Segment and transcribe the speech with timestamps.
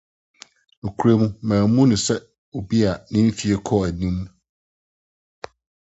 [0.81, 2.15] Nokwarem, mammu no sɛ
[2.57, 4.17] obi a ne mfe akɔ anim.